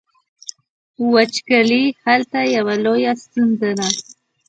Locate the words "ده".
3.77-3.87